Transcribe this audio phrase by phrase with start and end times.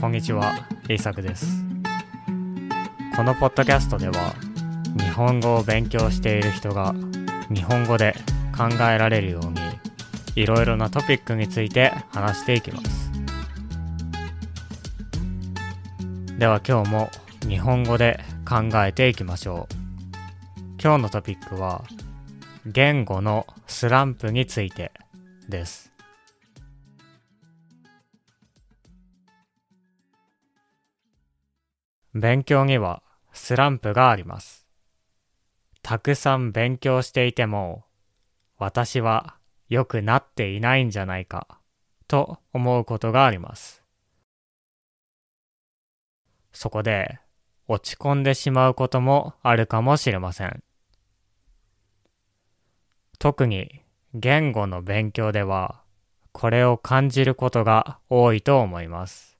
[0.00, 1.62] こんにちは、イサクです。
[3.14, 4.34] このポッドキャストでは、
[4.98, 6.94] 日本語を勉強している人が
[7.50, 8.14] 日本語で
[8.56, 9.60] 考えられるように、
[10.36, 13.10] いろいろなトピックについて話していきます。
[16.38, 17.10] では今日も
[17.46, 19.74] 日本語で考えていきましょう。
[20.82, 21.84] 今日のトピックは、
[22.64, 24.92] 言語のスランプについて
[25.50, 25.89] です。
[32.14, 34.66] 勉強にはスランプがあります。
[35.82, 37.84] たくさん勉強していても、
[38.58, 39.36] 私は
[39.68, 41.46] 良くなっていないんじゃないか、
[42.08, 43.82] と思うことがあります。
[46.52, 47.20] そこで、
[47.68, 50.62] 落ち込んでしまうこともあるかもしれません。
[53.20, 55.82] 特に言語の勉強では、
[56.32, 59.38] これを感じることが多いと思います。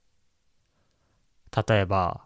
[1.67, 2.25] 例えば、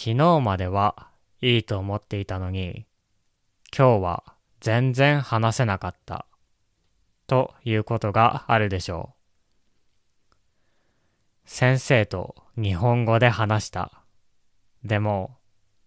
[0.00, 1.10] 昨日までは
[1.40, 2.86] いいと思っていたのに、
[3.76, 4.22] 今日は
[4.60, 6.26] 全然話せなかった、
[7.26, 9.16] ということがあるでしょ
[10.30, 10.34] う。
[11.46, 14.04] 先生と日本語で話した。
[14.84, 15.36] でも、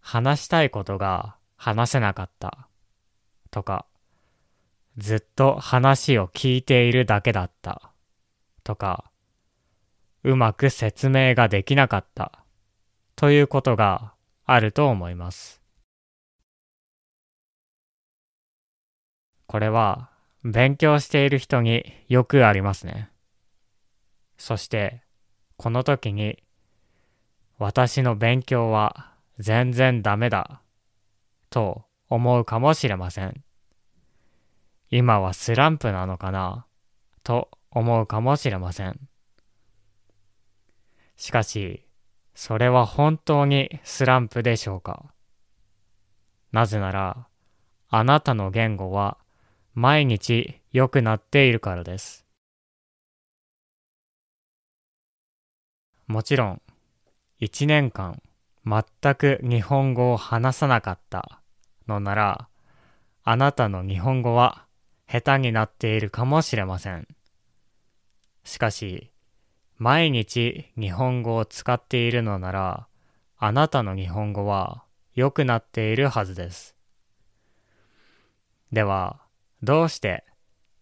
[0.01, 2.67] 話したいことが話せなかった、
[3.49, 3.85] とか、
[4.97, 7.93] ずっと話を聞いているだけだった、
[8.65, 9.09] とか、
[10.23, 12.40] うまく説明ができなかった、
[13.21, 15.61] ということがあると思います。
[19.45, 20.09] これは
[20.43, 23.11] 勉強している人によくありますね。
[24.39, 25.03] そして、
[25.55, 26.41] この時に
[27.59, 30.63] 私の勉強は全然ダメだ
[31.51, 33.43] と思うかもしれません。
[34.89, 36.65] 今はスランプなのかな
[37.21, 38.99] と思うかもしれません。
[41.17, 41.85] しかし、
[42.33, 45.13] それは本当にスランプでしょうか？
[46.51, 47.27] なぜなら、
[47.89, 49.17] あなたの言語は
[49.73, 52.25] 毎日良くなっているからです。
[56.07, 56.61] もちろん、
[57.39, 58.21] 一年間
[58.65, 61.41] 全く日本語を話さなかった
[61.87, 62.47] のなら、
[63.23, 64.65] あなたの日本語は
[65.07, 67.07] 下手になっているかもしれません。
[68.43, 69.10] しかし、
[69.83, 72.87] 毎日日本語を使っているのなら、
[73.39, 74.83] あなたの日本語は
[75.15, 76.75] 良くなっているはずです。
[78.71, 79.21] では、
[79.63, 80.23] どうして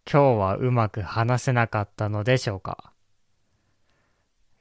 [0.06, 2.92] 今日はうまく話せなかったのでしょうか？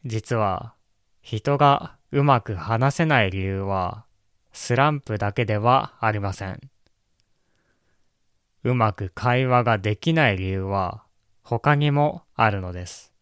[0.04, 0.74] 実は、
[1.20, 4.04] 人がうまく話せない理由は、
[4.52, 6.60] スランプだけではありません。
[8.62, 11.02] うまく会話ができない理由は
[11.42, 13.12] 他にもあるのです。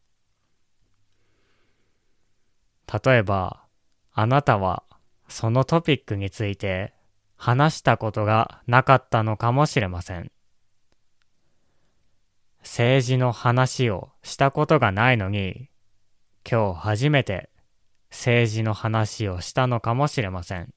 [2.92, 3.64] 例えば、
[4.12, 4.84] あなたは
[5.28, 6.94] そのトピックについて
[7.36, 10.30] 話したことがなかったのかもしれません。
[12.60, 15.68] 政治の話をしたことがないのに、
[16.48, 17.50] 今日初めて
[18.10, 20.72] 政治の話をしたのかもしれません。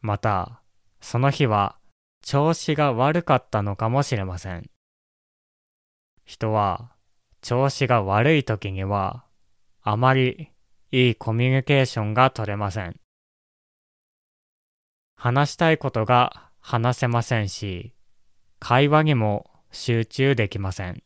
[0.00, 0.62] また、
[1.00, 1.78] その日は
[2.22, 4.70] 調子が悪かったのかもしれません。
[6.24, 6.92] 人は
[7.40, 9.24] 調子が悪い時には
[9.82, 10.50] あまり
[10.90, 12.98] いいコミュニケーションが取れません。
[15.14, 17.92] 話したいことが話せませんし、
[18.58, 21.02] 会話にも集中できません。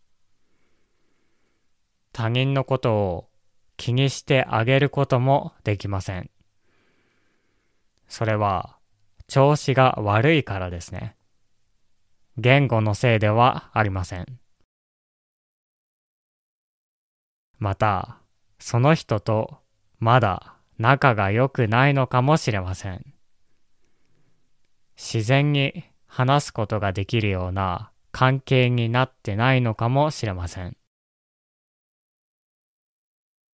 [2.13, 3.29] 他人のことを
[3.77, 6.31] 気にしてあげることもできません。
[8.07, 8.77] それは
[9.27, 11.17] 調子が悪いからですね。
[12.37, 14.42] 言語のせいではありません。
[17.63, 18.19] また、
[18.59, 19.61] その人と
[20.01, 23.15] まだ仲が良くないのかもしれません。
[24.97, 30.77] 自然に話すことができるような関係になってないのかもしれません。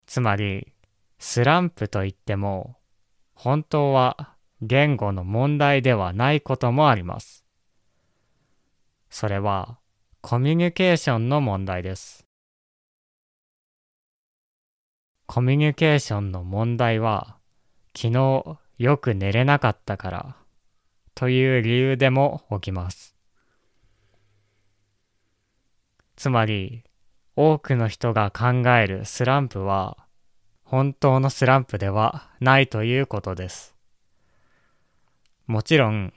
[0.06, 0.73] つまり、
[1.19, 2.76] スランプといっても、
[3.35, 7.44] 本当は言語の問題ではないこともあります。
[9.11, 9.81] それは
[10.20, 12.25] コミュニケーションの問題です。
[15.26, 17.37] コミュニケーションの問題は
[17.96, 20.37] 昨日よく寝れなかったから
[21.14, 23.17] という理由でも起きます。
[26.17, 26.84] つまり
[27.34, 30.06] 多くの人が考えるスランプは
[30.67, 33.76] 本当のスランプではないということです。
[35.46, 36.12] もちろん、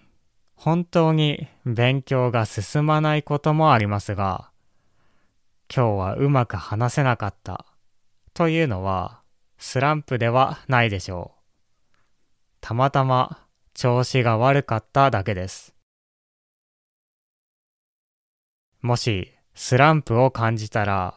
[0.55, 4.49] 本当に勉強が進まないこともありますが、
[5.73, 7.65] 今日はうまく話せなかった
[8.39, 9.19] というのは
[9.57, 11.97] スランプではないでしょう。
[12.61, 15.75] たまたま調子が悪かっただけです。
[18.81, 21.15] もしスランプを感じたら、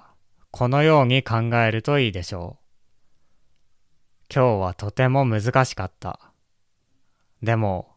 [0.50, 4.34] このように考えるといいでしょう。
[4.34, 6.32] 今日はとても難しかった。
[7.40, 7.94] でも、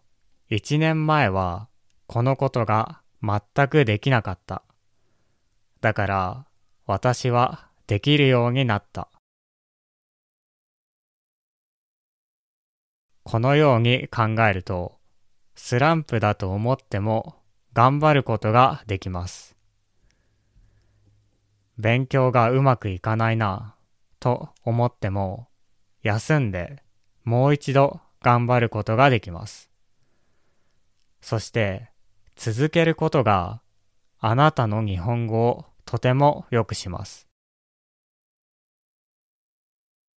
[0.49, 1.67] 一年前は
[2.05, 4.61] このことが全くできなかった。
[5.81, 6.45] だから、
[6.85, 9.09] 私はできるようになった。
[13.25, 14.99] このように考えると、
[15.55, 17.35] スランプだと思っても
[17.73, 19.55] 頑張ることができます。
[21.79, 23.75] 勉強がうまくいかないな
[24.19, 25.47] と思っても、
[26.03, 26.83] 休んで
[27.23, 29.71] もう一度頑張ることができます。
[31.19, 31.89] そして
[32.35, 33.59] 続けることが
[34.19, 37.27] あなたの日本語をとても良くします。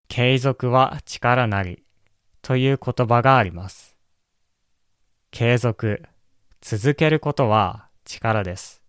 [0.09, 1.88] 継続は力なり
[2.49, 3.95] という言葉があります。
[5.31, 6.03] 継続、
[6.63, 8.81] 続けることは力です。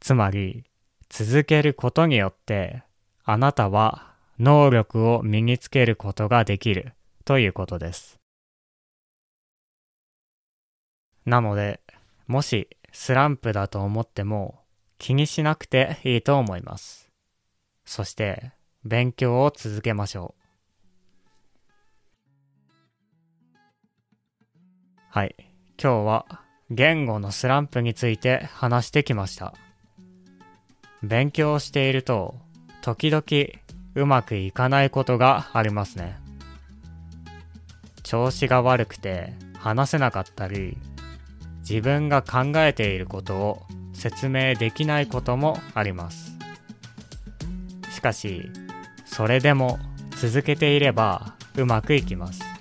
[0.00, 0.64] つまり、
[1.08, 2.82] 続けることによって
[3.22, 6.94] あなたは能力を身につけることができる
[7.24, 8.18] ということです。
[11.24, 11.78] なので、
[12.26, 14.64] もしスランプだと思っても
[14.98, 17.08] 気にしなくていいと思います。
[17.84, 18.50] そして
[18.82, 20.43] 勉強を続けましょう。
[25.14, 25.36] はい。
[25.80, 26.26] 今日は
[26.70, 29.54] 言語のスランプについて話してきました。
[31.04, 32.34] 勉強していると
[32.82, 33.22] 時々
[33.94, 36.16] うまくいかないことがありますね。
[38.02, 40.76] 調子が悪くて話せなかったり、
[41.60, 43.62] 自分が考えていることを
[43.92, 46.36] 説明できないこともあります。
[47.92, 48.50] しかし、
[49.04, 49.78] それでも
[50.16, 52.53] 続けていればうまくいきます。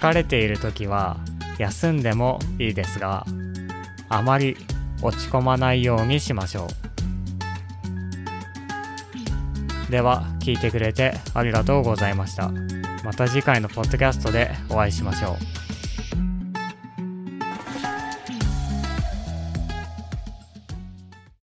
[0.00, 1.18] 疲れている時は
[1.58, 3.26] 休んでもいいですが
[4.08, 4.56] あまり
[5.02, 6.68] 落ち込まないようにしましょ
[9.88, 9.90] う。
[9.90, 12.50] では聞いてくれてありがとうございました。
[13.04, 15.59] また次回のポッドキャストでお会いしましょう。